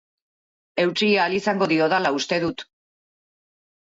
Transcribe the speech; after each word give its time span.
Eutsi 0.83 1.09
ahal 1.25 1.35
izango 1.39 1.67
diodala 1.73 2.13
uste 2.19 2.39
dut. 2.47 2.65